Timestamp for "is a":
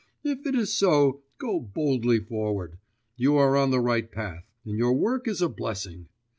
5.27-5.47